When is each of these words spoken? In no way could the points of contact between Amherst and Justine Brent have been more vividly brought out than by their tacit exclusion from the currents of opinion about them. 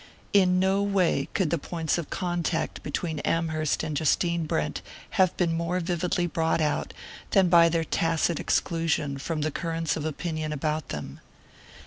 In 0.33 0.57
no 0.59 0.81
way 0.81 1.29
could 1.35 1.51
the 1.51 1.59
points 1.59 1.99
of 1.99 2.09
contact 2.09 2.81
between 2.81 3.19
Amherst 3.19 3.83
and 3.83 3.95
Justine 3.95 4.47
Brent 4.47 4.81
have 5.11 5.37
been 5.37 5.53
more 5.53 5.79
vividly 5.79 6.25
brought 6.25 6.59
out 6.59 6.91
than 7.37 7.49
by 7.49 7.69
their 7.69 7.83
tacit 7.83 8.39
exclusion 8.39 9.19
from 9.19 9.41
the 9.41 9.51
currents 9.51 9.95
of 9.95 10.03
opinion 10.03 10.51
about 10.53 10.89
them. 10.89 11.19